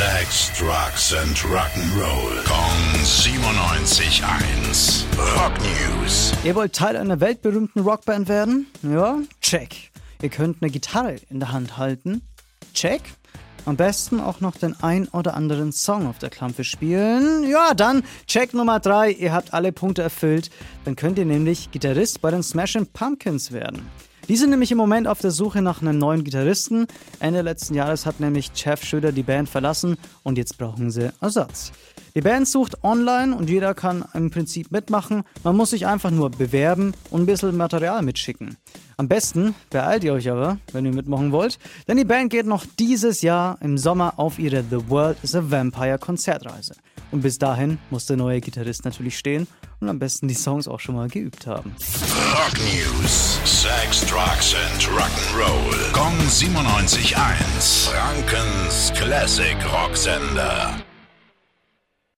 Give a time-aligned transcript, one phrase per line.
[0.00, 2.40] Sex, Drugs and Rock'n'Roll.
[2.46, 5.04] Kong 97.1.
[5.36, 6.32] Rock News.
[6.42, 8.66] Ihr wollt Teil einer weltberühmten Rockband werden?
[8.82, 9.90] Ja, check.
[10.22, 12.22] Ihr könnt eine Gitarre in der Hand halten?
[12.72, 13.02] Check.
[13.66, 17.46] Am besten auch noch den ein oder anderen Song auf der Klampe spielen.
[17.46, 19.10] Ja, dann Check Nummer 3.
[19.10, 20.48] Ihr habt alle Punkte erfüllt.
[20.86, 23.86] Dann könnt ihr nämlich Gitarrist bei den Smashing Pumpkins werden.
[24.30, 26.86] Die sind nämlich im Moment auf der Suche nach einem neuen Gitarristen.
[27.18, 31.72] Ende letzten Jahres hat nämlich Jeff Schöder die Band verlassen und jetzt brauchen sie Ersatz.
[32.14, 35.24] Die Band sucht online und jeder kann im Prinzip mitmachen.
[35.42, 38.56] Man muss sich einfach nur bewerben und ein bisschen Material mitschicken.
[38.98, 42.64] Am besten beeilt ihr euch aber, wenn ihr mitmachen wollt, denn die Band geht noch
[42.78, 46.74] dieses Jahr im Sommer auf ihre The World is a Vampire Konzertreise.
[47.12, 49.46] Und bis dahin muss der neue Gitarrist natürlich stehen
[49.80, 51.74] und am besten die Songs auch schon mal geübt haben.
[52.32, 53.40] Rock News.
[53.44, 55.92] Sex, Drugs and Rock'n'Roll.
[55.92, 57.90] Kong 97.1.
[57.90, 60.76] Frankens Classic Rocksender.